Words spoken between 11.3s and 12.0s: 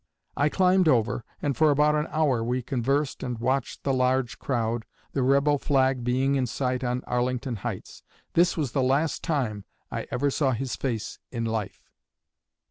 life."